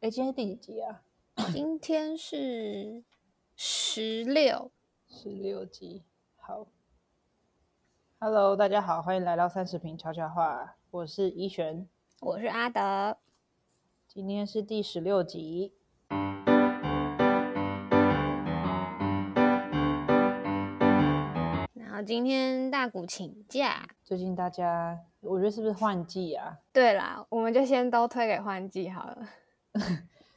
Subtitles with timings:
[0.00, 1.00] 哎，今天第几集啊？
[1.54, 3.02] 今天是
[3.56, 4.70] 十六，
[5.08, 6.02] 十六集。
[6.36, 6.66] 好
[8.20, 10.76] ，Hello，大家好，欢迎来到三十平悄悄话。
[10.90, 11.88] 我是依璇，
[12.20, 13.16] 我是阿德。
[14.06, 15.72] 今天是第十六集。
[21.72, 23.88] 然后今天大谷请假。
[24.04, 26.58] 最近大家，我觉得是不是换季啊？
[26.70, 29.26] 对啦，我们就先都推给换季好了。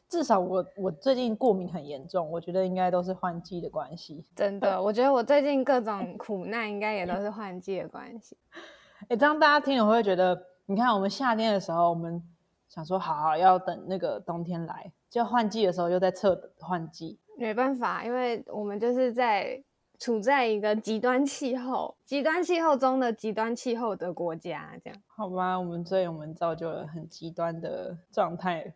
[0.09, 4.25] 至少我我最近过敏很严重，我觉得应该都是换季的关系。
[4.35, 8.35] 真的，我觉得我最近各种苦难应该也都是换季的关系。
[9.07, 12.21] 哎，这样大家听了会觉得，你看我们夏天的时候，我们
[12.67, 17.19] 想说好好要等那个冬天来，就换季的时候又在测换季。
[17.37, 19.63] 没办法，因为我们就是在
[19.99, 25.59] 处在一个极端气候、极端气候中的极端气候的国家，这样好吧？
[25.59, 28.73] 我们所以我们造就了很极端的状态。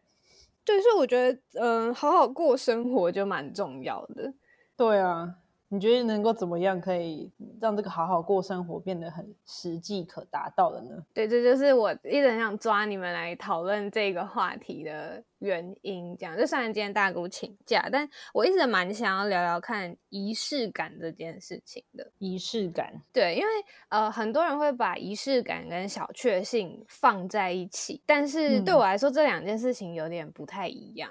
[0.67, 4.33] 对，所以我觉得，嗯，好好过生活就蛮重要的。
[4.77, 5.42] 对啊。
[5.73, 11.03] 你觉得能够怎么样可以让这个好好过生活变得很实际可达到的呢？
[11.15, 16.15] 对，这就是我一直很想抓你们来讨论这个话题的原因。
[16.15, 22.07] 这样，就虽然今天大姑请假，但我一直蛮想要聊聊看仪式感这件事情的。
[22.19, 23.47] 仪式感，对，因为
[23.89, 31.09] 呃，很多人会把仪式感跟小确幸放在一起，但是对我来说，这两件事情有点不太一样。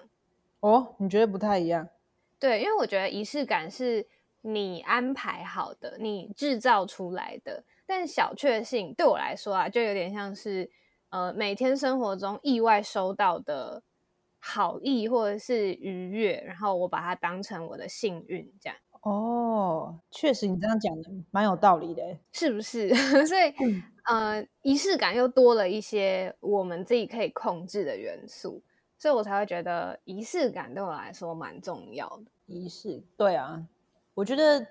[0.61, 1.89] 哦，你觉得不太一样？
[2.39, 4.07] 对，因为我觉得仪式感是。
[4.43, 10.71] 你安排好的，你制造出来的，但小确幸对我来说啊，就有点像是
[11.11, 13.83] 呃每天生活中意外收到的
[14.39, 18.77] 好意或者是愉悦，然后我把它当成我的幸运，这样。
[19.03, 22.95] 哦，确实你这样讲的蛮有道理的，是不是？
[23.27, 23.53] 所以
[24.05, 28.63] 呃仪式感又多了一些我们自己可以控制的元素，
[28.99, 32.25] 所以我才会觉得仪式感对我来说蛮重要的。
[32.47, 33.67] 仪式，对啊。
[34.15, 34.67] 我觉得，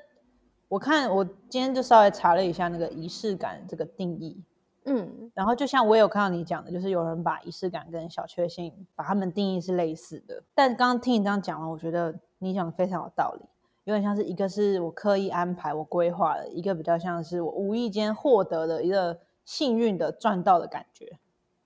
[0.68, 4.40] 我看我今天就稍微查了一下那个仪式感这个定义，
[4.86, 10.44] 嗯，然后就像我有看到你讲的，就是有人把仪式感跟小确幸把他们定义是类似的。
[10.54, 13.46] 但刚刚听你这样讲完，我觉得你讲的非常有道理，
[13.86, 21.18] 有点像是一个是我刻意安排、我规划的，一个比较像是我无意间获得的一个幸运的赚到的感觉。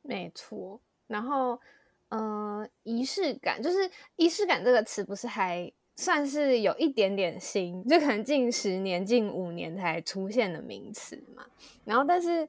[0.02, 1.60] 没错，然后，
[2.10, 5.72] 嗯，仪式感就是仪式感这个词不是还？
[5.96, 11.46] 算是有一点点新，就可能近十年、近五年才出现的名词嘛。
[11.86, 12.48] 然后，但是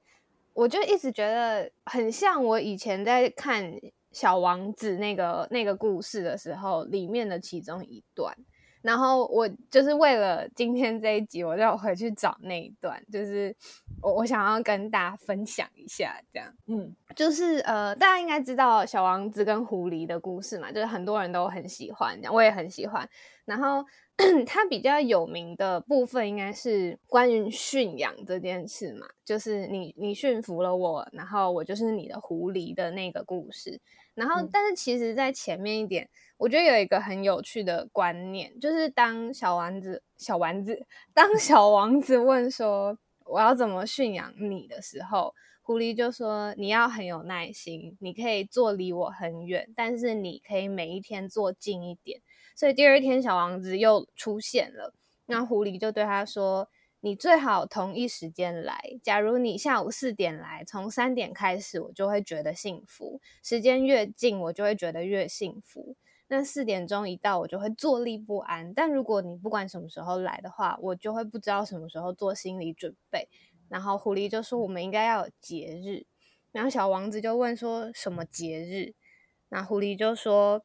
[0.52, 3.64] 我就一直觉得很像我以前在看
[4.10, 8.36] 《小王子》那个那个故事的时候里面的其中一段。
[8.82, 13.52] 然后我就是为了今天这一集，我就回去找那一段，就是
[14.00, 23.08] 我我想要跟大家分享一下，这样，嗯，就是呃，大家应该知道小王子跟狐狸的故事嘛，就是很多人都很喜欢，我也很喜欢。
[23.46, 23.82] 然后
[24.46, 33.80] 它比较有名的部分应该是关于驯养这件事嘛，就是你你驯服了我，然后我就是你的狐狸的那个故事。
[34.14, 36.08] 然后，但是其实在前面一点。
[36.38, 52.20] 我觉得有一个很有趣的观念，就是当小丸子、小丸子当小王子问说我要怎么驯养你的时候，狐狸就说你要很有耐心，你可以坐离我很远，但是你可以每一天坐近一点。
[52.56, 54.94] 所以第二天小王子又出现了，
[55.26, 56.68] 那狐狸就对他说
[57.00, 58.98] ：“你最好同一时间来。
[59.02, 63.20] 假如你下午四点来，从三点开始我就会觉得幸福。
[63.42, 65.94] 时间越近，我就会觉得越幸福。”
[66.28, 68.74] 那四点钟一到，我就会坐立不安。
[68.74, 73.28] 但如果你不管什么时候来的话，我就会不知道什么时候做心理准备。
[73.68, 76.06] 然后狐狸就说：“我们应该要有节日。”
[76.50, 78.94] 然后小王子就问说：“什么节日？”
[79.50, 80.64] 那狐狸就说：“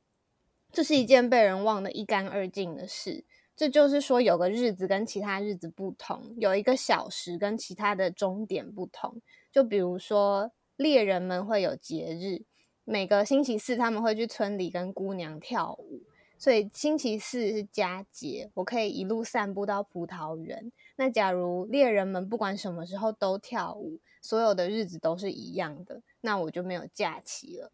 [0.71, 3.23] 这是一件被人忘得一干二净的事。
[3.55, 9.21] 这就是说，有个日子跟其他日子不同，有一个小时跟其他的终点不同。
[9.51, 12.43] 就比如说，猎人们会有节日。”
[12.83, 16.01] 每个星期四，他们会去村里跟姑娘跳舞，
[16.37, 20.71] 所以星期四是佳节，我可以一路散步到葡萄园。
[20.95, 27.71] 那假如猎人们不管什么时候都跳舞，所有的日子都是一样的，那我就没有假期了。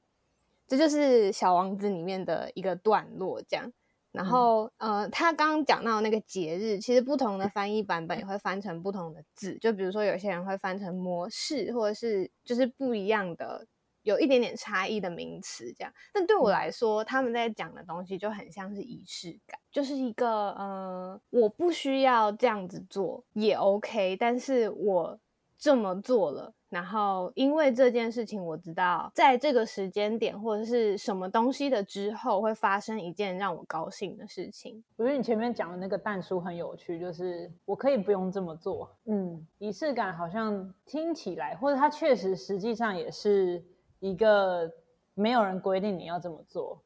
[0.68, 3.72] 这就是《小王子》里面的一个段落，这样。
[4.12, 13.68] 然后，呃，他刚刚讲到那个节日，其实不同的翻译版本也会翻成不同的字，就比如说有些人会翻成模式，或者是就是不一样的。
[14.04, 25.20] 有一点点差异的名词，这样，但对我来说，他们在讲的东西就很像是仪式感，就是一个，呃，我不需要这样子做也 OK，但是我
[25.58, 26.54] 这么做了。
[26.70, 34.84] 然后，因为这件事情，我知道在这个时间点或者是什么东西的之后，会发生一件让我高兴的事情。
[34.98, 38.94] 我觉得你前面讲的那个蛋书很有趣，就是我可以不用这么做。
[39.06, 43.64] 嗯，仪式感好像听起来，或者它确实实际上也是
[44.00, 44.70] 一个
[45.14, 46.82] 没有人规定你要这么做，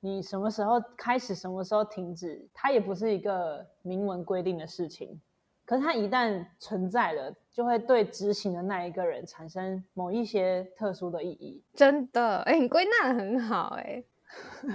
[0.00, 5.20] 你什么时候开始，什么时候停止，它也不是一个明文规定的事情。
[5.64, 11.62] 可是它一旦存在了，就会对执行的那一个人产生某一些特殊的意义。
[11.74, 14.04] 真的，哎，你归纳的很好，哎，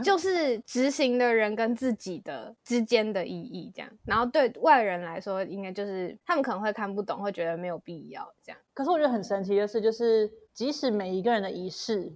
[0.03, 3.89] 就是执行的人跟自己的之间的意义这样。
[4.03, 8.59] 然后对外人来说，应该就是他们可能会看不懂，会觉得没有必要这样。
[8.73, 12.11] 可是我觉得很神奇的是，就是即使每一个人的仪式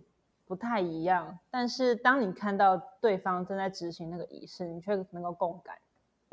[0.47, 5.75] 不太一样，但是当你看到对方正在执行那个仪式，你却能够共感。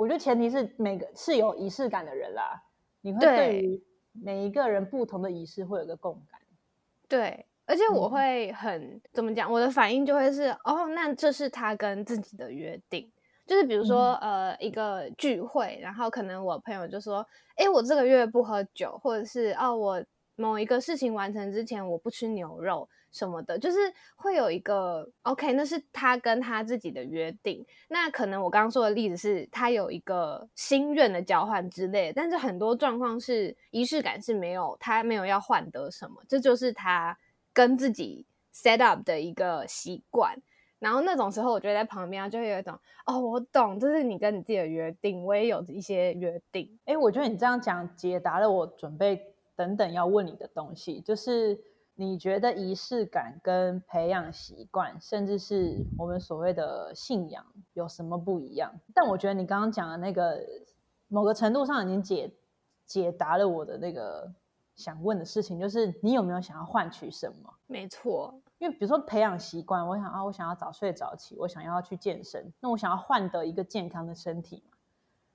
[0.01, 2.63] 我觉得前提是每个是有仪式感的人啦，
[3.03, 3.83] 你会对于
[4.13, 6.41] 每一个人不同的仪式会有个共感。
[7.07, 13.13] 对，而且我会很怎么讲，我的反应就会是哦，那这是他跟自己的约定，
[13.47, 17.27] 就是比如说呃一个聚会，然后可能我朋友就说，
[17.57, 20.03] 哎，我这个月不喝酒，或者是哦我
[20.41, 22.89] 某一个事情完成之前我不吃牛肉。
[23.13, 23.79] 什么的，就是
[24.15, 27.67] 会有一个 OK，那是他跟他自己的约定。
[27.89, 37.19] 那可能我刚刚说的例子是他有一个心愿的交换之类，但是很多状况是仪式感是没有，他没有要换得什么，这就是他
[37.53, 40.41] 跟自己 set up 的一个习惯。
[40.79, 46.79] 然后那种时候，我觉得在旁边就会有一种哦，我懂，这是你跟你自己的约定，我也有一些约定。
[46.85, 49.30] 哎，我觉得你这样讲解答了我准备
[49.61, 51.61] 等等要问你的东西，就是。
[51.97, 58.73] 你觉得仪式感跟培养习惯，甚至是我们所谓的信仰有什么不一样？
[58.95, 60.41] 但我觉得你刚刚讲的那个，
[61.09, 62.33] 某个程度上已经解
[62.87, 64.33] 解答了我的那个
[64.77, 67.53] 想问的事情，就是你有没有想要换取什么？
[67.67, 74.79] 没错，因为比如说培养习惯，我想啊，我想要早睡早起，我想要去健身，那我想要换得一个健康的身体嘛？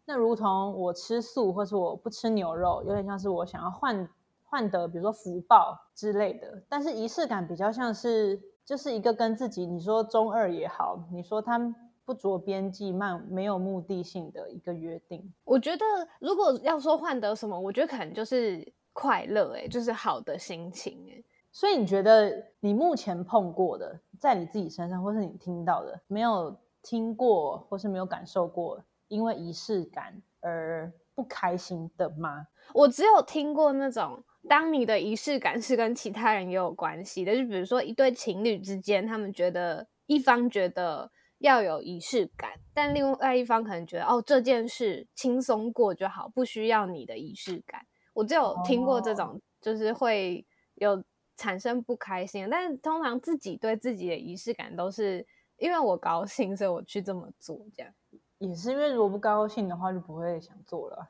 [0.05, 4.07] 那如同我吃素，或是我不吃牛肉，有点像是我想要换。
[4.47, 11.59] 换得比如说福报之类的，但是仪式感比较像是就是一个跟自己你说中二也好，你说他
[12.05, 15.33] 不着边际、慢没有目的性的一个约定。
[15.43, 15.83] 我觉得
[16.19, 21.21] 如果要说换得什么，我觉得可能就是快乐，哎，就是好的心情，哎。
[21.51, 22.31] 所以你觉得
[22.61, 32.47] 你目前碰过的，在你自己身上，或是你听到的，没有听过或是没有感受过因为仪式感而不开心的吗？
[32.73, 34.23] 我只有听过那种。
[34.47, 41.09] 当你的仪式感是跟其他人也有关系的，就比如说一对情侣之间，他们觉得一方觉得
[41.39, 47.87] 要有仪式感，但另外一方可能觉得哦这件事轻松过就好，不需要你的仪式感。
[48.13, 51.03] 我只有听过这种，就是会有
[51.35, 55.25] 产生不开心，但是通常自己对自己的仪式感都是
[55.57, 57.91] 因为我高兴，所以我去这么做，这样
[58.37, 61.09] 也是因为如果不高兴的话，就不会想做了。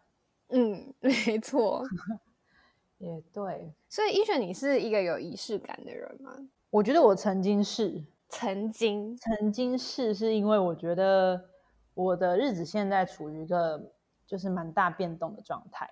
[0.49, 1.83] 嗯， 没错。
[2.97, 6.31] 也对，所以一璇，你是一个有仪式感的人吗？
[6.69, 11.49] 我觉得我曾经是，曾经，曾经是，是因为我觉得
[11.93, 13.91] 我的日子现在处于一个
[14.25, 15.89] 就是蛮大变动的状态，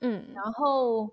[0.00, 1.08] 嗯，然后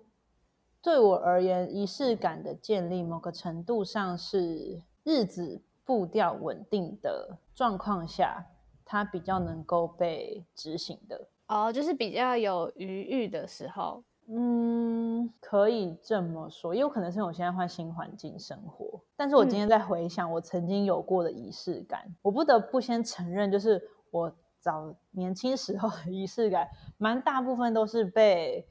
[0.82, 8.44] 对我而言，仪式感的建立，某个程度上是日子步调稳定的状况下，
[8.90, 11.28] 它比较能够被执行的。
[11.48, 14.02] 哦，就是比较有余裕的时候。
[14.30, 19.00] 嗯，可以这么说，也有可能是我现在换新环境生活。
[19.14, 28.66] 但是我今天在回想我曾经有过的仪式感，我不得不先承认，就是我早年轻时候的仪式感，蛮大部分都是被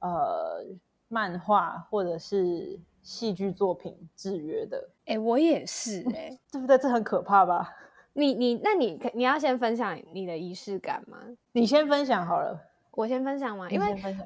[0.00, 0.64] 呃
[1.08, 4.90] 漫画或者是戏剧作品制约的。
[5.06, 6.78] 哎，我也是，哎， 对不对？
[6.78, 7.68] 这很可怕吧？
[8.12, 11.18] 你你，那你你要先分享你的仪式感吗？
[11.52, 12.60] 你先分享好了，
[12.92, 13.70] 我先分享吗？
[13.70, 14.16] 因为。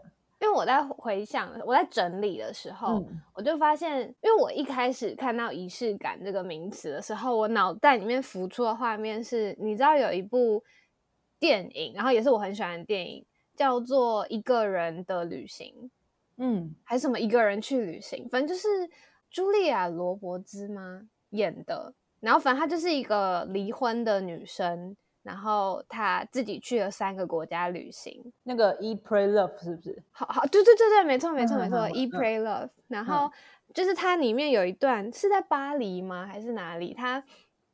[0.40, 10.62] 因为我在回想，我在整理的时候，我就发现，因为我一开始看到仪式感这个名词的时候，我脑袋里面浮出的画面是，你知道有一部
[11.38, 13.24] 电影，然后也是我很喜欢的电影，
[13.56, 15.72] 叫做《一个人的旅行》，
[16.36, 18.68] 嗯，还是什么一个人去旅行，反正就是
[19.32, 24.96] 茱莉亚·罗伯兹吗演的，然后反正她就是一个离婚的女生。
[25.22, 30.02] 然后她自己去了三个国家旅行，那个 E Pray Love 是不是？
[30.10, 32.68] 好好，对对对对，没错没错没错，E Pray Love。
[32.88, 33.32] 然后
[33.72, 36.26] 就是它里面有一段是在巴黎吗？
[36.26, 36.92] 还是哪里？
[36.92, 37.24] 她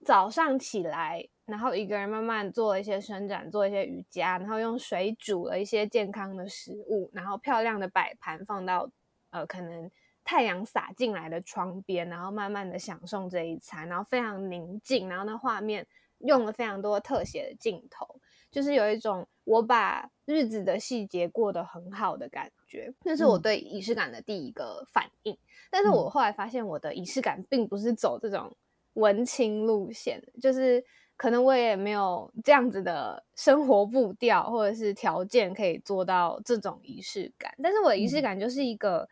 [0.04, 8.88] 早上起来，然后一个人慢慢做一些伸展，做一些瑜伽，然后用水煮了一些健康的食物，然后漂亮的摆盘放到
[9.30, 9.90] 呃，可能
[10.24, 15.86] 太阳洒进来的窗边，然后慢慢的享受这一餐，然后非常宁静，然后那画面
[16.18, 22.92] 用了非常多特写的镜头，就是有一种我把日子的细节过得很好的感觉。
[23.02, 25.36] 那是我对仪式感的第一个反应。
[25.70, 28.54] 但是我后来发现，我的仪式感并不是走这种
[28.94, 30.84] 文青路线，就是
[31.16, 37.54] 可能我也没有这样子的生活步调或者是条件可以做到这种仪式感。
[37.62, 39.08] 但是我的仪式感就是一个，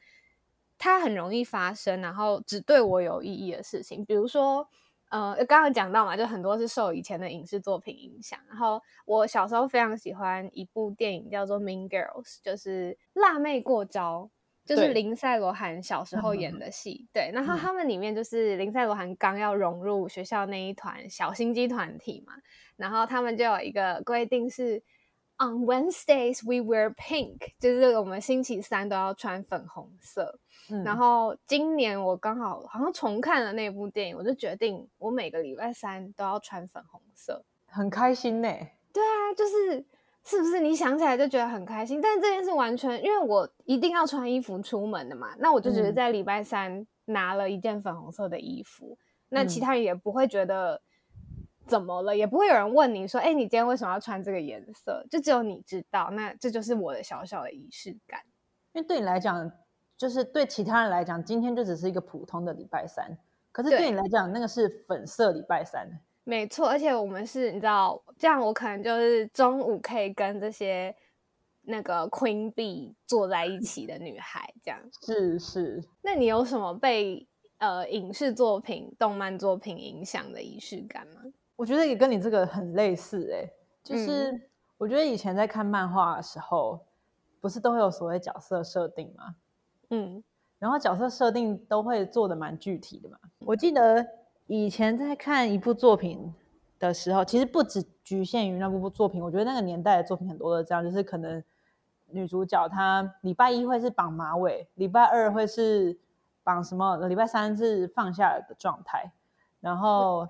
[0.78, 4.04] 它很容易发生，然后只对我有意义的事情。
[4.04, 4.66] 比如说，
[5.10, 8.38] 呃，刚刚讲到嘛，就很多是受以前的影视作品影响。
[8.48, 14.30] 然后我小时候非常喜欢一部电影，叫做《Mean Girls》，就是辣妹过招。
[14.64, 22.34] 就是林赛罗韩小时候演 的戏，对，然后他们里面就是林赛罗韩刚要融入学校那一团小心机团体嘛，
[22.76, 24.82] 然后他们就有一个规定是
[25.38, 30.38] ，On Wednesdays we wear pink，就是我们星期三都要穿粉红色。
[30.84, 38.48] 然后今年我刚好好像重看了那部电影，我就决定我每个礼拜三都要穿粉红色，很开心呢。
[38.92, 39.84] 对啊，就是。
[40.24, 42.02] 是不是你想起来就觉得很开心？
[42.02, 48.98] 但这件事完全因为我一定要穿衣服出门的嘛，那我就只是在礼拜三拿了一件粉红色的衣服，
[49.30, 50.82] 那其他人也不会觉得
[51.66, 56.10] 怎么了，也不会有人问你说：“哎，你今天为什么要穿这个颜色？”就只有你知道。
[56.10, 58.20] 那这就是我的小小的仪式感。
[58.72, 59.50] 因为对你来讲，
[59.98, 63.18] 就是对其他人来讲，今天就只是一个普通的礼拜三，
[63.50, 65.86] 可是对你来讲，那个是粉色礼拜三。
[66.22, 70.94] 没错，而且我们是，你知道，这样我可能就是中午可以跟这些
[71.62, 75.82] 那个 Queen Bee 坐在一起的女孩，这样是是。
[76.02, 77.26] 那你有什么被
[77.58, 81.22] 呃影视作品、动漫作品影响的仪式感吗？
[81.56, 83.50] 我觉得也跟你这个很类似，哎，
[83.82, 86.78] 就是我觉得以前在看漫画的时候，
[87.40, 89.34] 不是都会有所谓角色设定吗？
[89.90, 90.22] 嗯，
[90.58, 93.18] 然后角色设定都会做的蛮具体的嘛。
[93.40, 94.06] 我记得。
[94.50, 96.34] 以前在看一部作品
[96.78, 99.22] 的时候，其实不只局限于那部作品。
[99.22, 101.44] 我觉得那个年代的作品很多都这样，就是可能
[102.06, 105.98] 女主角她礼拜一会是绑马尾，礼拜二会是
[106.42, 109.12] 绑什么，礼拜三是放下的状态。
[109.60, 110.26] 然后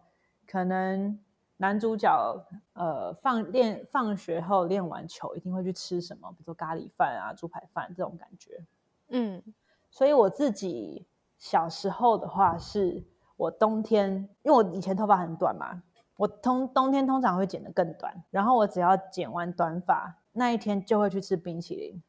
[0.48, 1.16] 可能
[1.58, 8.60] 男主角呃放练放学后练完球，一定会去吃什么，比如说咖喱饭啊、猪排饭这种感觉。
[9.08, 9.42] 嗯，
[9.90, 13.04] 所以我自己小时候的话是。
[13.38, 15.80] 我冬天，因为我以前头发很短嘛，
[16.16, 22.02] 我通冬天通常会剪得更短，然后我只要剪完短发那一天就会去吃冰淇淋，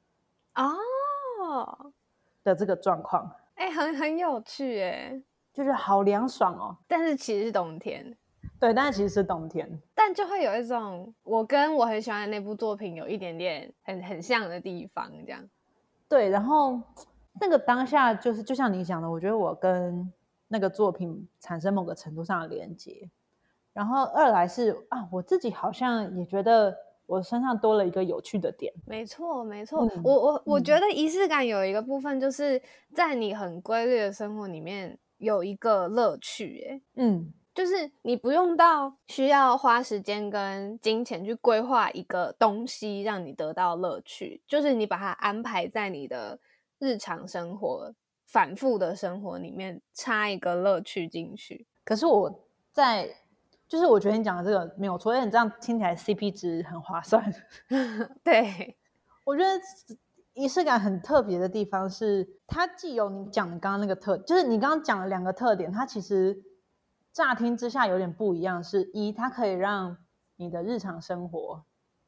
[0.55, 1.93] 哦
[2.43, 5.21] 的这个状况，哎，很很有趣哎，
[5.53, 6.75] 就是好凉爽哦。
[6.87, 8.17] 但是其实是冬天，
[8.59, 15.47] 对，但是其实是冬天，但就会有一种我跟我很喜欢的那部作品有一点点很很像的地方，这样。
[16.09, 16.81] 对，然后
[17.39, 20.11] 那个当下就是就像你讲的，我觉得我跟。
[20.51, 23.07] 那个作品产生某个程度上的连接，
[23.71, 26.75] 然后二来是啊，我自己好像也觉得
[27.05, 28.73] 我身上多了一个有趣的点。
[28.87, 32.59] 没错，没错，我我我觉得仪式感有一个部分，就是
[32.95, 36.65] 在你很规律的生活里面有一个乐趣。
[36.67, 46.39] 哎，嗯，就是你不用到需要花时间跟金钱去规划一个东西让你得到乐趣，就是你把它安排在你的
[46.79, 47.93] 日常生活。
[48.25, 52.31] 反复的生活里面插一个乐趣进去，可是我
[52.71, 53.09] 在，
[53.67, 57.33] 就是我觉得你讲的这个没有错，因为你这样听起来 CP 值很划算。
[58.23, 58.77] 对，
[59.25, 59.49] 我觉得
[60.33, 66.39] 仪式感很特别的地方是，它既有你讲的刚刚那个特，就是你刚刚讲的两个特点，它其实
[67.19, 68.63] 乍听之下有点不一样。
[68.63, 69.97] 是一，它可以让
[70.37, 71.61] 你的日常生活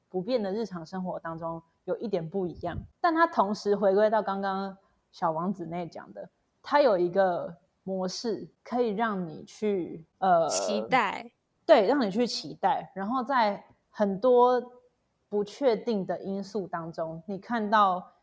[0.08, 4.78] 不变的日常生活当中有一点不一样，但它同时回归到刚刚。
[5.12, 6.30] 小王子那讲的，
[6.64, 7.54] 它有一个
[7.84, 11.30] 模式可以让你去呃期待，
[11.66, 14.64] 对，让你去期待，然后在很多
[15.28, 18.14] 不确定的因素当中，你看到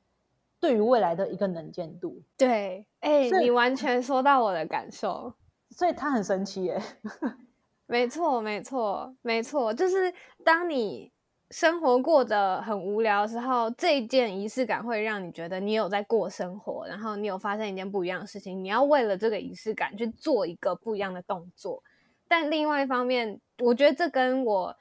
[0.58, 2.22] 对于未来的一个能见度。
[2.38, 5.34] 对，哎，你完全说到我的感受，
[5.70, 6.82] 所以他很神奇耶。
[7.86, 10.12] 没错，没错，没错，就是
[10.44, 11.12] 当你。
[11.50, 21.82] 生活过得很无聊的时候，这一件仪式感会让你觉得你有在过生活，然后你有发生一件不一样的事情，你要为了这个仪式感去做一个不一样的动作。
[22.28, 24.76] 但另外一方面，我觉得这跟我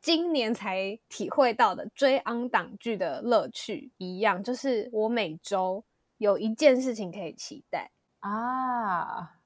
[0.00, 5.84] 今年才体会到的追昂档剧的乐趣一样，就是我每周
[6.18, 9.41] 有一件事情可以期待啊。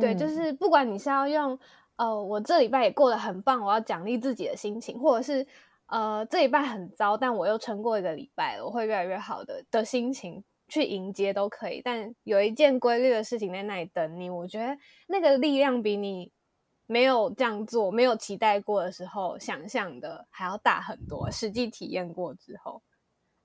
[0.00, 1.58] 对，就是不管你是要用
[1.96, 5.46] 呃，我这礼拜也过得很棒，我要奖励自己的心情，或者是。
[5.92, 16.30] 呃，这礼拜很糟，但我又撑过一个礼拜了，我会越来越好的的心情，去迎接都可以，但有一件规律的事情在那里等你，我觉得那个力量比你
[16.86, 21.28] 没有这样做、没有期待过的时候想象的还要大很多。
[21.28, 22.80] 实际体验过之后，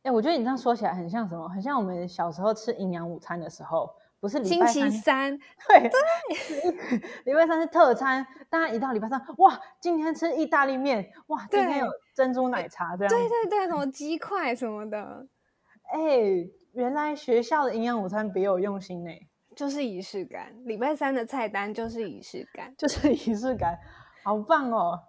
[0.04, 1.50] 哎，我觉得你这样说起来很像什么？
[1.50, 3.90] 很像我们小时候吃营养午餐的时候。
[4.26, 5.38] 不是星期三，
[5.70, 8.26] 对对，礼拜三是特餐。
[8.50, 13.14] 大家一到礼拜三，哇，今天吃意大利面，哇，今天有珍珠奶茶这样。
[13.14, 15.28] 对对对，什么鸡块什么的。
[15.94, 16.00] 哎，
[16.74, 19.12] 原来学校的营养午餐别有用心呢，
[19.56, 20.56] 就是仪式感。
[20.66, 23.78] 礼拜三的菜单就是仪式感，就是仪式感，
[24.24, 25.00] 好棒哦。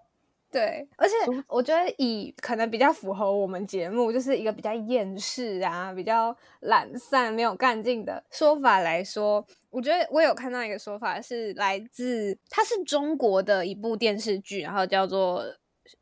[0.50, 1.14] 对，而且
[1.48, 15.42] 我觉得以可能比较符合我们节目，就是一个比较厌世啊、比较懒散、没有干劲的说法来说，我觉得我有看到一个说法是来自，它是中国的一部电视剧，然后叫做《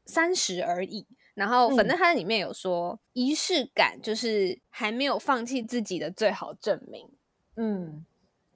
[0.05, 1.03] 三十而已》，
[1.35, 7.09] 然后反正它里面有说，仪式感就是还没有放弃自己的最好证明。
[7.57, 8.05] 嗯。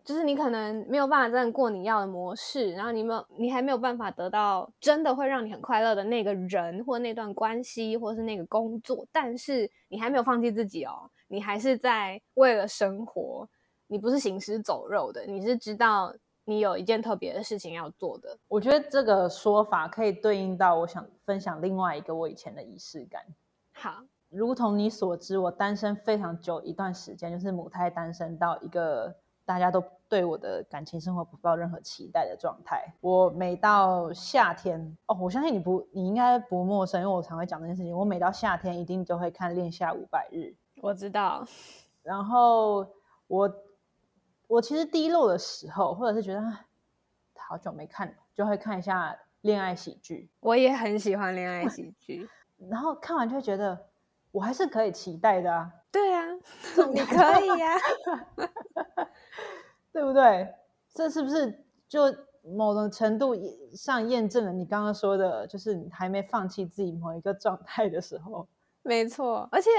[0.08, 13.46] 就是你可能没有办法真的过你要的模式，然后你没有，你还没有办法得到真的会让你很快乐的那个人或那段关系，或是那个工作，但是你还没有放弃自己哦，你还是在为了生活，
[13.86, 16.14] 你不是行尸走肉的，你是知道
[16.46, 18.34] 你有一件特别的事情要做的。
[18.48, 23.22] 我觉得这个说法可以对应到我想分享另外一个我以前的仪式感。
[23.74, 29.84] 好，如同你所知，我单身非常久一段时间，就是母胎单身到一个大家都。
[30.08, 32.92] 对我的感情生活不抱任何期待的状态。
[33.00, 37.96] 我每到夏天哦，我相信你不，你应该不陌生，因为我常会讲这件事情。
[37.96, 40.36] 我每到夏天一定就会看《恋夏五百日》，
[40.80, 41.44] 我知道。
[42.02, 42.86] 然后
[43.26, 43.54] 我
[44.46, 46.42] 我其实低落的时候，或者是觉得
[47.36, 50.30] 好久没看，就会看一下恋爱喜剧。
[50.40, 52.26] 我也很喜欢恋爱喜剧，
[52.70, 53.78] 然后看完就会觉得
[54.32, 55.70] 我还是可以期待的啊。
[55.92, 56.24] 对啊，
[56.92, 57.74] 你可以呀。
[59.92, 60.48] 对不对？
[60.94, 62.02] 这是不是就
[62.56, 63.34] 某种程度
[63.74, 68.48] 上验证了你刚刚说的，就是你还没放弃自己某一个状态的时候？
[68.82, 69.70] 没错，而且，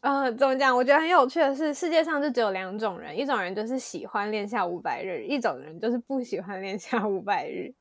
[0.00, 0.74] 呃，怎么讲？
[0.74, 7.74] 我觉得很有趣的是，世界上就只有两种人，一种人就是喜欢练下五百日，一种人就是不喜欢练下五百日。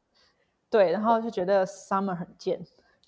[0.70, 2.60] 对，然后就觉得 Summer 很贱，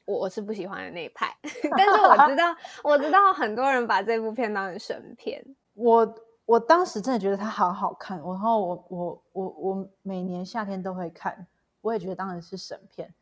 [0.05, 1.27] 我我是不喜欢的那一派，
[1.75, 5.43] 但是我知道，我知道很多人把这部片当成神片，
[5.75, 6.15] 我。
[6.49, 11.45] 我当时真的觉得它好好看，然后我我我我每年夏天都会看，
[11.79, 13.13] 我也觉得当然是神片。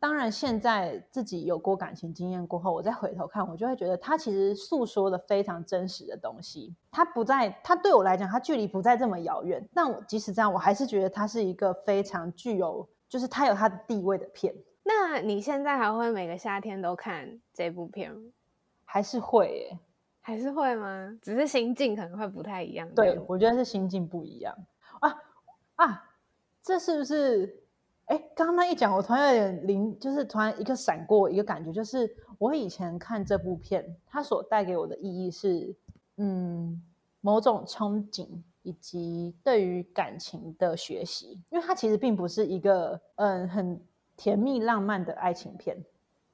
[0.00, 6.74] 当然现在自己有过感情经验过后，我再回头看，我就会觉得它其实诉说的非常真实的东西。
[6.90, 9.64] 它不在，它对我来讲，它距离不再这么遥远。
[9.72, 14.52] 但我即使这样，我还是觉得它是一个非常具有，就是它有它的地位的片。
[14.82, 18.22] 那你现在还会每个夏天都看这部片吗？
[18.84, 19.78] 还是会耶。
[20.22, 21.18] 还是会吗？
[21.20, 22.88] 只是心境可能会不太一样。
[22.94, 24.56] 对，我觉得是心境不一样
[25.00, 25.14] 啊
[25.74, 26.10] 啊！
[26.62, 27.58] 这是不是？
[28.06, 32.08] 哎，刚刚那一讲，我突然有点灵，就是突然一个闪过一个感觉，就是
[32.38, 35.74] 我以前看这部片，它所带给我的意义是，
[36.18, 36.80] 嗯，
[37.20, 38.28] 某种憧憬
[38.62, 43.80] 以及对于感情的学习，因为它其实并不是一个嗯很
[44.16, 45.76] 甜蜜浪漫的爱情片。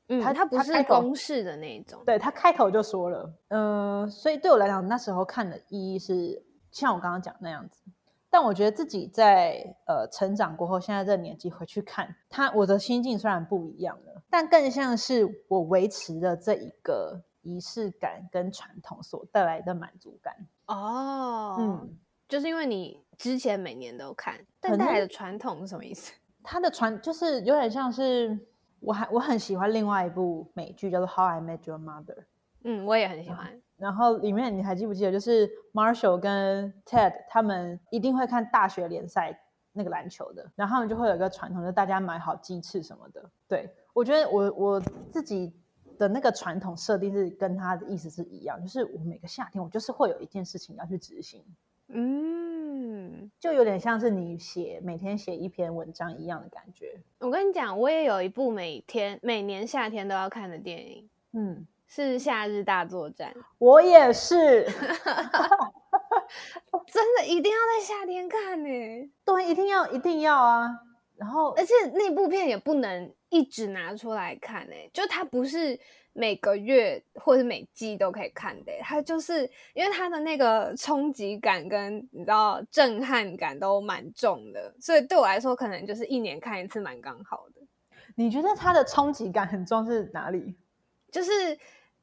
[0.09, 7.83] 嗯，他他不是公式的那一种，对他开头就说了，嗯，所以对我来讲，那时候看的意义是像我刚刚讲那样子。
[8.31, 20.35] 但我觉得自己在呃成长过后，现在这个年纪回去看他，我的心境虽然不一样了，但更像是我维持的这一个仪式感跟传统所带来的满足感。
[20.67, 26.13] 哦，嗯，就是因为你之前每年都看，但带来的传统是什么意思？
[26.43, 28.39] 它的传就是有点像是。
[28.81, 32.15] 我还我很喜欢另外一部美剧，叫做《How I Met Your Mother》。
[32.65, 33.49] 嗯，我也很喜欢。
[33.77, 39.39] 然后里面你还记不记得，就是 Marshall 跟 Ted 他们一定会看大学联赛
[39.73, 43.31] 那个篮球的，然后他们就会有一个传统，就大家买好鸡翅什么的。
[43.47, 44.81] 对我觉得我我
[45.13, 45.55] 自己
[45.97, 51.45] 的那个传统设定是跟他的意思是一样，就是我每个夏天我就是会有一件事情要去执行。
[51.89, 52.48] 嗯。
[52.71, 57.01] 嗯，就有点像是你写每天写一篇文章一样的感觉。
[57.19, 63.33] 我跟你讲，我也有一部每天每年夏天都要看的电影，嗯，是《夏日大作战》。
[63.57, 64.65] 我也是
[66.87, 68.69] 真的一定要在夏天看呢。
[69.25, 70.69] 对，一定要一定要啊。
[71.17, 75.81] 然后，而且那部片也不能一直拿出来看呢，就它不是。
[76.19, 87.63] 每个月或者每季都可以看的，它就是因为它的那个冲击感跟你知道震撼感都蛮重的，所以对我来说可能就是一年看一次蛮刚好的。
[88.17, 90.57] 你觉得它的冲击感很重是哪里？
[91.13, 91.31] 就是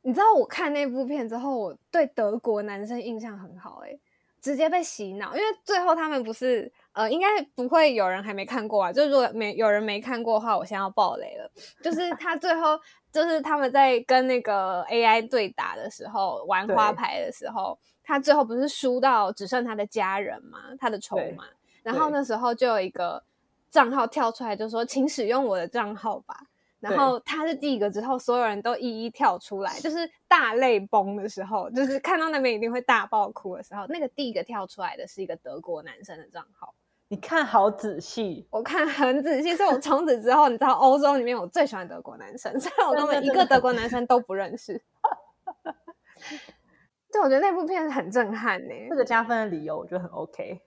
[0.01, 3.99] 你知道我看那部片之后，我对德国男生印象很好，哎，
[4.39, 5.36] 直接被洗脑。
[5.36, 8.92] 因为最后他们不是，呃，应该不会有人还没看过啊。
[8.92, 11.52] 就如果没有人没看过的话，我先要爆雷了。
[11.84, 12.80] 就是他最后，
[13.12, 21.44] 就是他们在跟那个 AI 对打的时候，玩花牌的时候，他最后不是输到只剩他的家人嘛，他的筹码。
[21.84, 23.22] 然后那时候就有一个
[23.70, 26.36] 账号跳出来，就说：“请使用我的账号吧。”
[26.80, 36.74] 然后他是第一个之后，所有人都一一跳出来，就是大泪崩的时候，就是看到那边一定会大爆哭的时候，那个第一个跳出来的是一个德国男生的账号。
[37.08, 44.82] 你看好仔细，我看很仔细，所以我从此之后，你知道欧洲里面我最喜欢德国男生，虽然我根本一个德国男生都不认识。
[47.12, 48.74] 对，我觉得那部片很震撼呢。
[48.89, 50.60] 这个加分的理由，我觉得很 OK，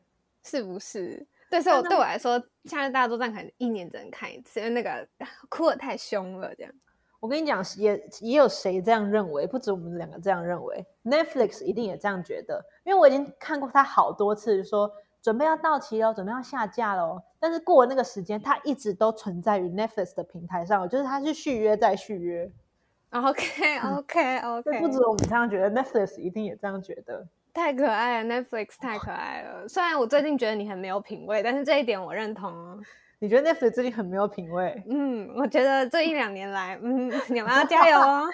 [0.45, 1.27] 是不是？
[1.51, 5.07] 对，所以我对我来说，现在大家都站可能一年只能看一次，因为那个
[5.51, 6.55] 哭的太凶了。
[6.55, 6.73] 这样，
[7.21, 12.65] 我跟你讲，也也有谁这样认为，不止我们两个这样认为，Netflix 一定也这样觉得。
[12.85, 14.91] 因为我已经看过他好多次，说
[15.29, 22.51] 准备要到期了，准备要下架了，但是过了那个时间，它一直都存在于 Netflix 的平台上，就是它是续约再续约。
[23.13, 27.29] OK OK OK，不止我们这样觉得，Netflix 一定也这样觉得。
[27.53, 29.69] 太可爱了，Netflix 太可爱了。
[29.69, 32.81] 虽然我最近觉得你很没有品味，但是这一点我认同哦。
[33.19, 34.83] 你觉得 Netflix 最近很没有品味？
[34.89, 38.27] 嗯，我觉得这一两年来，嗯， 你们要加油哦。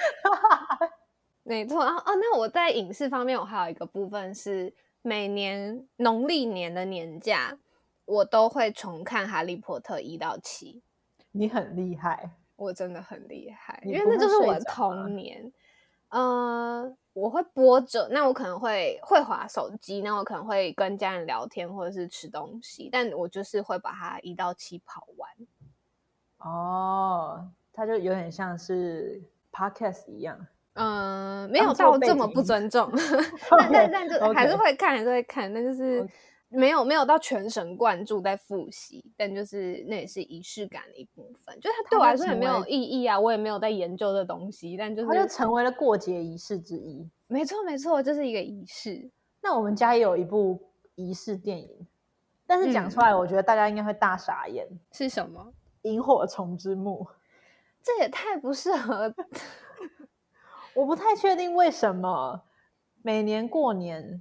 [1.42, 4.72] 没错啊哦，那我在影视方面，我还有一个部分是
[5.06, 7.58] 每年农历年的年假，
[8.06, 10.82] 我都会重看《哈利波特》一到七。
[11.32, 15.52] 你很厉害，我真的很厉害，因为那就是我的童年。
[16.08, 16.96] 呃。
[17.14, 25.30] 我会播着，那我可能会会划手机，那我可能会跟家人聊天或者是吃东西，但我就是会把它一到七跑完。
[26.38, 32.90] 哦，它就有点像是 podcast 一样，嗯，没有到这么不尊重，
[33.58, 36.06] 但但但就还是会看，还是会看，但就是。
[36.50, 41.52] 没有没有到全神贯注在复习，但就是那也是仪式感的一部分。
[41.58, 47.10] 就是它对我来说也没有意义啊，我也没有在研究这东西，但就是它就成为了过节仪式之一。
[47.26, 49.10] 没错没错，这是一个仪式。
[49.42, 50.62] 那我们家也有一部
[50.94, 51.88] 仪式电影，
[52.46, 54.64] 但是讲出来，我觉得大家应该会大傻眼。
[54.92, 55.52] 是什么？
[55.82, 57.04] 萤火虫之墓？
[57.82, 59.12] 这也太不适合。
[60.74, 62.42] 我不太确定为什么
[63.02, 64.20] 每年过年。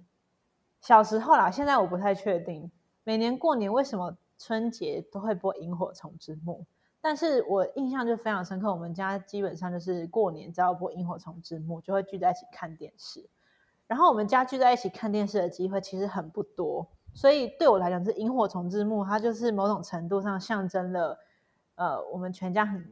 [0.82, 2.70] 小时候啦，现在我不太确定。
[3.06, 6.60] 每年过年为什么春节都会播《萤火虫之墓》？
[7.00, 8.70] 但是我印象就非常深刻。
[8.70, 13.30] 我们家基本上就是过年只要播《萤火虫之墓》，就会聚在一起看电视。
[13.88, 21.18] 然后我们家聚在一起看电视的机会其实很不多，所以对我来讲，是《萤火虫之墓》它就是某种程度上象征了，
[21.76, 22.90] 呃，我们全家很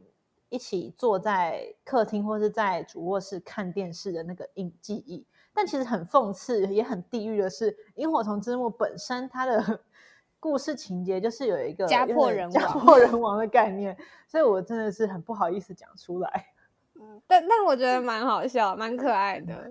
[0.52, 5.26] 一起坐在客厅或是在主卧室看电视的那个印记忆。
[5.54, 9.80] 但其实很讽刺，也很地狱的是，《萤火虫之墓》本身它的
[10.40, 13.94] 故事情节就是有一个家破人亡、家破 人亡的概念，
[14.26, 16.46] 所以我真的是很不好意思讲出来。
[16.94, 19.70] 嗯，但但我觉得蛮好笑、蛮可爱的。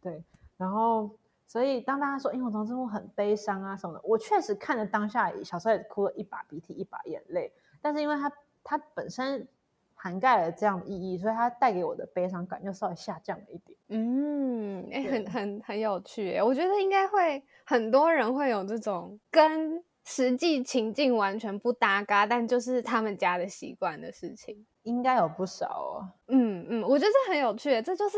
[0.00, 0.22] 对，
[0.56, 1.10] 然后
[1.48, 7.52] 所以当大家说《萤火虫之墓》很悲伤啊什么的，我确实看了当下，小时候也哭了一把鼻涕一把眼泪。
[7.82, 9.48] 但是因为它它本身。
[9.96, 13.76] 涵盖了这样的意义，所以它带给我的悲伤感就稍微下降了一点。
[13.88, 16.38] 嗯，哎，很很很有趣。
[16.40, 26.08] 我觉得应该会很多人会有这种跟实际情境完全不搭嘎，但就是他们家的习惯的事情，应该有不少哦。
[26.28, 28.16] 嗯嗯，我觉得这很有趣，这就是。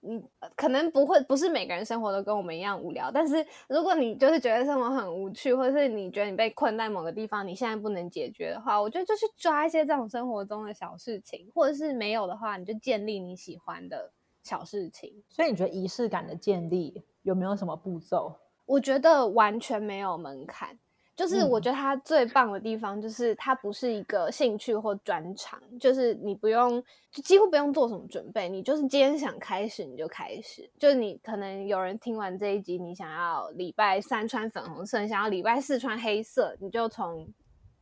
[0.00, 0.22] 你
[0.56, 3.10] 可能不会，不是每个人生活都跟我们一样无聊。
[3.10, 15.22] 但是如果你就是觉得生活很无趣，或者是你觉得你被困在某个地方，你现在不能解决的话，我觉得就去抓一些这种生活中的小事情，或者是没有的话，你就建立你喜欢的小事情。
[15.28, 18.34] 所以你觉得仪式感的建立有没有什么步骤？
[18.66, 20.78] 我觉得完全没有门槛。
[21.18, 30.70] 就是我觉得它最棒的地方，就是它不是一个兴趣或专长，就是你不用，就几乎不用做什么准备，你就是今天想开始你就开始。
[30.78, 37.26] 就是你可能有人听完这一集，你想要礼拜三穿粉红色，你想要礼拜四穿黑色，你就从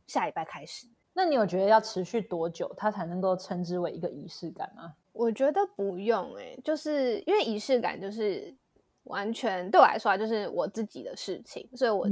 [0.07, 0.87] 下礼拜开始。
[1.13, 4.95] 那你有觉得要持续多久，它才能够称之为一个仪式感吗？
[5.13, 8.51] 我觉得不用诶，就是因为仪式感就是
[9.03, 12.07] 完全对我来说就是我自己的事情，所以我。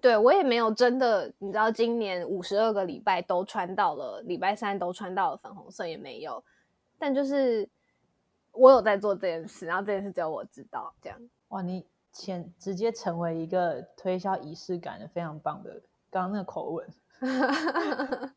[0.00, 6.42] 对我也没有真的，你知道，今年五十二个礼拜都穿到了，礼拜三都穿到了粉红色也没有，
[6.98, 7.68] 但就是
[8.52, 11.18] 我有在做这件事，然后这件事只有我知道，这样。
[11.48, 15.70] 哇，你前直接成为一个推销仪式感的非常棒的，
[16.10, 16.86] 刚刚那个口吻。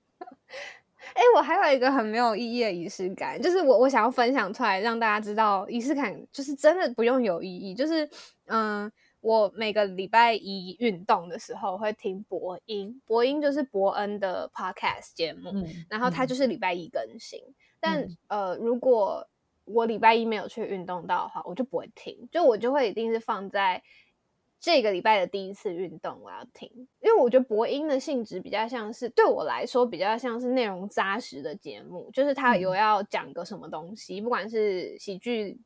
[1.13, 7.75] 哎，我还有一个很没有意义的仪式感，就是我我想要分享出来，让大家知道仪式感就是真的不用有意义。
[7.75, 8.09] 就是
[8.45, 8.89] 嗯，
[9.21, 15.51] 我每个礼拜一运动的时候会听博音，博音就是伯恩的 podcast 节目，
[15.89, 17.41] 然后它就是礼拜一更新。
[17.79, 19.25] 但呃，如果
[19.65, 23.81] 我礼拜一没有去运动到的话，我就不会听，就我就会一定是放在。
[24.63, 35.59] 这个礼拜的第一次运动，我要听，因为我觉得博音的性质比较像是对我来说比较像是内容扎实的节目，就是他有要讲个什么东西，不管是喜剧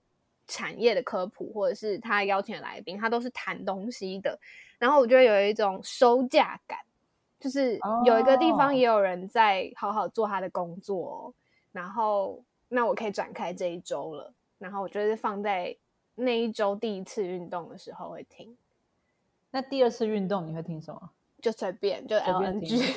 [0.48, 4.38] 产业的科普，或者是他邀请的来宾，他都是谈东西的。
[4.78, 6.80] 然后我觉得有一种收价感，
[7.40, 11.34] 就是有一个地方也有人在好好做他的工作，
[11.72, 14.34] 然后那我可以展开这一周了。
[14.58, 15.76] 然后我觉得放在
[16.16, 18.58] 那一周第一次运动的时候会听。
[19.52, 21.10] 那第二次运动你会听什么？
[21.42, 22.96] 就随便，就 LNG。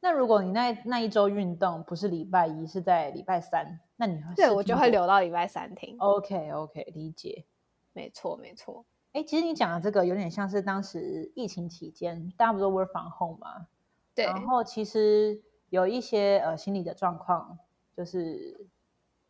[0.00, 5.96] 那如果你那那一周运动不是礼拜一，是在礼拜三，那你对我就会留到礼拜三听。
[5.98, 7.44] OK OK，理解。
[7.92, 8.84] 没错没错。
[9.12, 13.68] 哎，其实你讲的这个有点像是当时疫情期间，大家不都 work from home 吗？
[14.14, 14.24] 对。
[14.24, 17.58] 然后其实有一些呃心理的状况，
[17.96, 18.66] 就是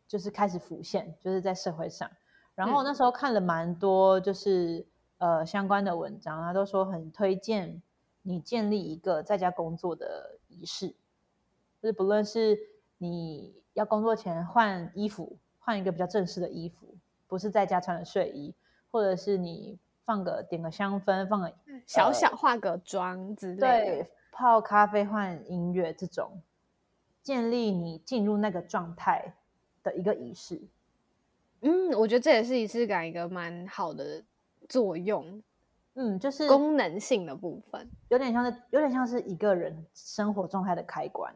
[0.07, 2.09] 就是开始浮现，就是在社会上。
[2.55, 4.87] 然后那时候看了蛮多，就是。
[5.19, 7.81] 呃，相关的文章，他都说很推荐
[8.23, 10.89] 你建立一个在家工作的仪式，
[11.81, 12.59] 就是不论是
[13.03, 16.95] 你要工作前换衣服，换一个比较正式的衣服，
[17.27, 18.55] 不是在家穿的睡衣，
[18.91, 21.53] 或者是你放个点个香氛，放个
[21.85, 26.41] 小小化个妆之类，对，泡咖啡换音乐这种，
[27.21, 29.33] 建立你进入那个状态
[29.83, 30.61] 的一个仪式。
[31.61, 34.23] 嗯，我觉得这也是仪式感一个蛮好的。
[34.69, 35.43] 作用，
[35.95, 41.35] 嗯，就是功能性的部分，有点像是有点像是一个人生活状态的开关。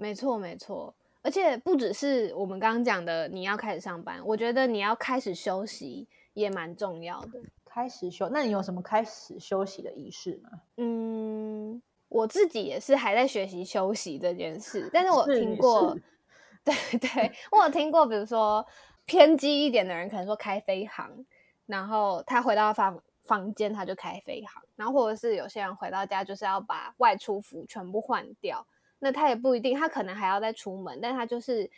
[0.00, 7.38] 没错，没错，而且不只是我们刚刚讲的，你要开始上班，我觉得你要开始休息也蛮重要的。
[7.66, 10.62] 开始休，那你有什么开始休息的仪式吗？
[10.78, 15.94] 嗯，我自己也是还在学习休息这件事，但是我听过，
[16.64, 18.66] 对对，我有听过，比如说
[19.04, 21.24] 偏激一点的人可能说开飞航。
[21.66, 24.60] 然后他回到房房间，他就开飞航。
[24.74, 28.66] 然后或者是有些人回到家，就是要把外出服全部换掉。
[29.02, 31.68] 那他也不一定，他可能还要再出门，但他就是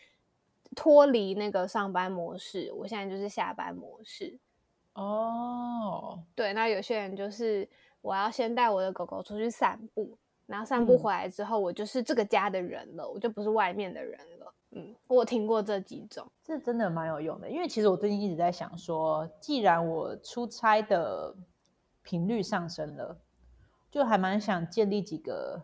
[0.74, 2.72] 脱离那个上班模式。
[2.74, 4.37] 我现在就是下班模式。
[4.94, 6.52] 哦，对。
[6.52, 7.66] 那有些人就是
[8.00, 14.54] 我要先带我的狗狗出去散步，然后散步回来之后，我就是这个家的人了，我就不是外面的人了。
[14.72, 17.48] 嗯，我听过这几种，这真的蛮有用的。
[17.48, 21.32] 因为其实我最近一直在想说，既然我出差的
[22.02, 23.16] 频率上升了，
[23.92, 25.62] 就还蛮想建立几个。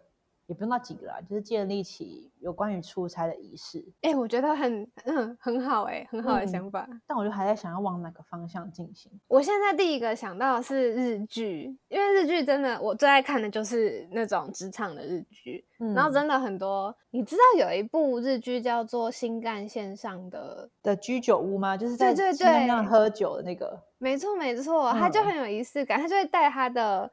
[0.48, 3.84] 也不用到几个啦，就是建立起有关于出差的仪式。
[4.00, 6.88] 哎，我觉得很嗯很好哎，很好的想法。
[7.06, 9.12] 但我就还在想要往哪个方向进行。
[9.28, 15.62] 我现在第一个想到的是日剧，因为日剧真的我最爱看的就是那种职场的日剧。
[15.94, 21.76] 然后真的很多，你知道有一部日剧叫做《新干线上的的居酒屋》吗？
[21.76, 23.78] 就是在新干线上喝酒的那个。
[23.98, 27.08] 没错没错，他就很有仪式感，他就会带他的。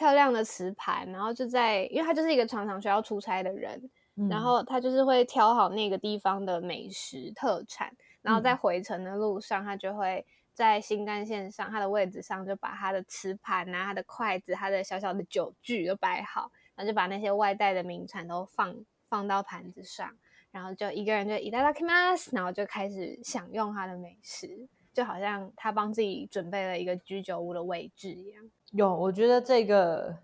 [0.00, 3.90] 漂亮的瓷盘，然后就在，因为他就是一个常常需要出差的人，
[4.30, 18.74] 然后他就是会挑好那个地方的美食特产，然后在回程的路上，他就会在新干线上他的位置上就把他的瓷盘啊、他的筷子、他的小小的酒具都摆好，然后就把那些外带的名产都放
[19.06, 20.10] 放到盘子上，
[20.50, 28.50] 然后就一个人就一大拉 k i m a s 然后就开始享用他的美食，就好像他帮自己准备了一个居酒屋的位置一样。
[28.72, 30.16] 有，我觉得这个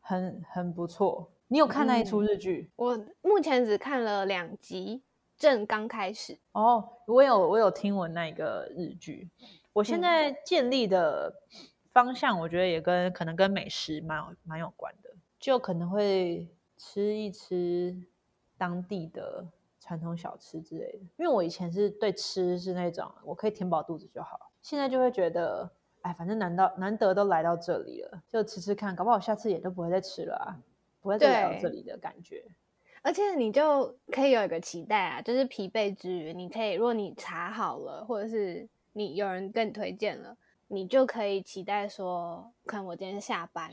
[0.00, 1.30] 很很不错。
[1.46, 2.70] 你有看那一出日剧？
[2.74, 5.02] 我目前只看了两集，
[5.36, 6.36] 正刚开始。
[6.52, 9.30] 哦，我有我有听闻那个日剧。
[9.72, 11.32] 我现在建立的
[11.92, 17.94] 方向，我觉得也跟可能跟美食蛮有蛮有关的，就可能会吃一吃
[18.58, 19.46] 当地的
[19.78, 20.98] 传统小吃之类的。
[21.16, 25.70] 因为我以前是对吃是那种我可以填饱肚子就好，现在就会觉得。
[26.04, 30.52] 哎，反正难到难得都来到这里了，就吃吃看，搞不好下次也都不会再吃了啊，
[31.00, 32.44] 不会再来到这里的感觉。
[33.00, 40.36] 而且你就可以有一个期待啊，就是疲惫之余，你可以，如果你查好了，或者是你有人跟你推荐了，
[40.68, 43.72] 你就可以期待说，可能我今天下班，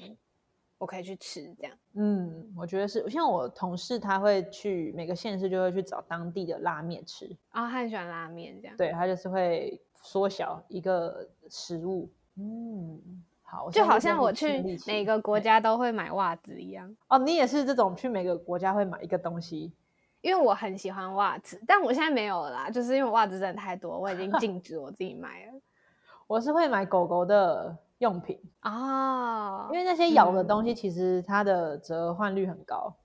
[0.78, 1.78] 我可以去吃这样。
[1.96, 8.78] 嗯，我觉得是，像我同事他会去每个县市就会去找当地的拉面吃啊，他很喜欢拉面这样。
[8.78, 12.10] 对他就是会缩小一个食物。
[12.38, 16.96] 嗯，好，就好像我去每个国家都会买袜子一样。
[17.10, 19.74] 哦，你也是这种去每个国家会买一个东西？
[20.22, 25.54] 因为我很喜欢袜子，但我现在没有了啦，就是因为袜子真的太多，我已经禁止我自己买了。
[26.28, 32.96] 我是会买狗狗的用品啊，因为那些咬的东西其实它的折换率很高。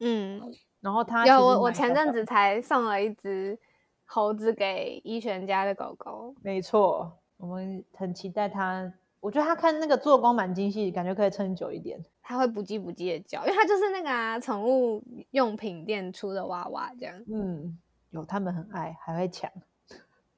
[0.00, 3.56] 嗯，然后它有我我前阵子才送了一只
[4.04, 6.34] 猴子给医璇家的狗狗。
[6.42, 8.92] 没错，我们很期待它。
[9.18, 12.00] 我觉得它看那个做工蛮精细，感觉可以撑久一点。
[12.22, 15.02] 它会不叽不叽的叫，因为它就是那个啊宠物
[15.32, 17.20] 用品店出的娃娃这样。
[17.28, 17.76] 嗯，
[18.10, 19.50] 有他们很爱，还会抢。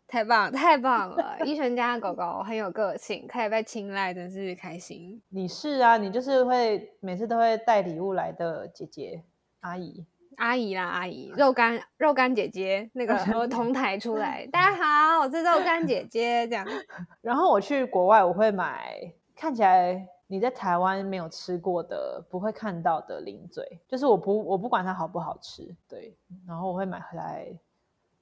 [0.06, 1.38] 太棒太棒了！
[1.44, 5.20] 医生家的狗狗很有个性，可以被青睐，真是开心。
[5.28, 9.22] 你是啊，你就是会每次都会带礼物来的姐姐
[9.60, 13.16] 阿姨阿姨啦，阿姨肉干肉干姐姐那个
[13.48, 16.66] 同台出来，大家好，我是肉干姐 姐这样。
[17.20, 26.14] 然后我去国外，我会买看起来你在台湾没有吃过的，不会看到的零嘴，就是我不我不管它好不好吃，对，
[26.46, 27.46] 然后我会买回来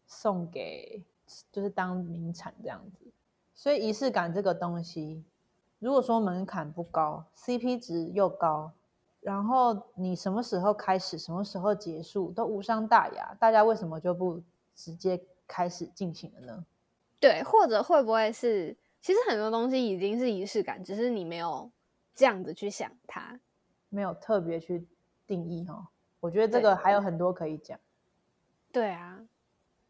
[0.07, 1.03] 送给。
[1.51, 3.07] 就是当名产这样子，
[3.55, 5.25] 所以仪式感这个东西，
[5.79, 8.71] 如果说门槛不高，CP 值又高，
[9.23, 14.43] 然后你什么时候开始，什么时候结束都无伤大雅，大家为什么就不
[14.75, 16.67] 直接开始进行了呢？
[17.21, 21.71] 对，或者会不会是，其实很多东西已经是仪式感，只是你没有
[22.15, 23.39] 这样子去想它，
[23.89, 24.87] 没有特别去
[25.27, 25.89] 定义哈。
[26.19, 27.79] 我觉得这个还有很多可以讲。
[28.73, 29.21] 对啊。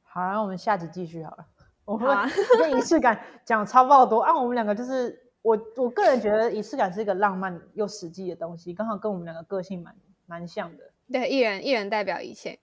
[0.02, 1.46] 好，那我们下集继续好了。
[1.86, 2.14] 我们
[2.58, 4.38] 跟仪式感讲超爆多啊！
[4.38, 9.94] 我们两个就是我，我个人觉得仪式感是一个浪漫又实际的东西，刚好跟我们两个个性蛮
[10.26, 10.90] 蛮像的。
[11.10, 12.58] 对，一人一人代表一切，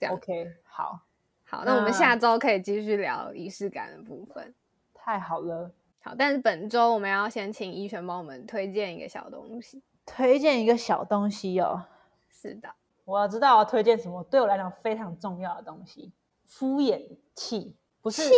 [0.00, 0.56] 这样 OK。
[0.64, 1.00] 好，
[1.44, 4.54] 好，那我们下周可以继续聊仪式感的部分。
[4.94, 9.82] 太好了，好，但是本周我们要先请医璇帮我们推荐一个小东西。
[10.06, 11.84] 推荐一个小东西哦。
[12.30, 12.68] 是的，
[13.04, 16.12] 我要知道要推荐什么，对我来讲非常重要的东西。
[16.46, 17.02] 敷衍
[17.34, 18.28] 器不是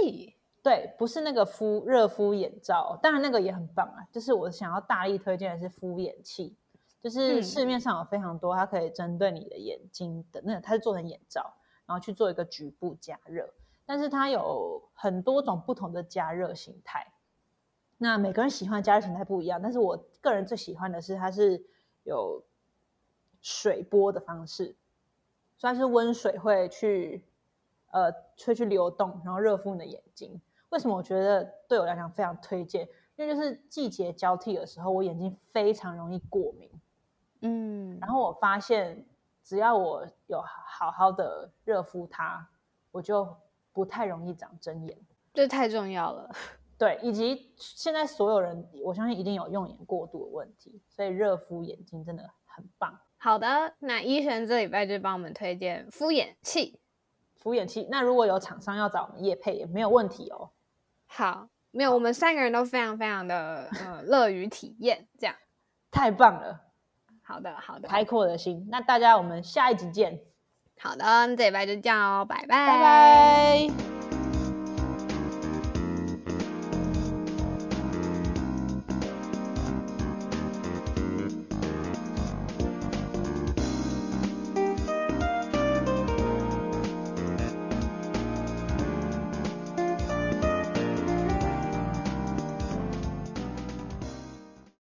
[0.64, 4.00] 对，不是那个敷热敷眼罩，当然那个也很棒啊。
[4.11, 6.57] 就是我想要大力推荐的是敷眼器，
[7.03, 11.53] 就是市面上有非常多，它可以针对你的眼睛的那，它是做成眼罩，
[11.85, 13.53] 然后去做一个局部加热。
[13.85, 17.12] 但是它有很多种不同的加热形态，
[17.98, 19.61] 那每个人喜欢的加热形态不一样。
[19.61, 21.62] 但是我个人最喜欢的是它是
[22.05, 22.42] 有
[23.42, 24.74] 水波的方式，
[25.59, 27.22] 算是温水会去。
[27.90, 28.12] 呃，
[28.44, 30.40] 会去流动，然后热敷你的眼睛。
[30.74, 32.84] 为什么我觉得对我来讲非常推荐？
[33.14, 36.68] 因为就是季节交替的时候，我眼睛非常容易过敏。
[37.42, 39.06] 嗯，然后我发现，
[39.44, 42.44] 只要我有好好的热敷它，
[42.90, 43.24] 我就
[43.72, 44.98] 不太容易长针眼。
[45.32, 46.28] 这太重要了。
[46.76, 52.98] 对，以及现在所有人，我相信一定有用眼过度的问题，所以热敷眼睛真的很棒。
[53.16, 56.80] 好的，那医生这礼拜就帮我们推荐敷眼器。
[57.37, 60.50] 敷眼器，那如果有厂商要找我们叶配也没有问题哦。
[61.07, 65.35] 好，没有，我们三个人都非常非常的呃 乐于体验，这样
[65.90, 66.61] 太棒了。
[67.23, 68.67] 好的，好的，开阔的心。
[68.71, 70.21] 那大家我们下一集见。
[70.81, 71.05] 好的，
[71.37, 73.93] 这礼拜就这样哦，拜拜，拜拜。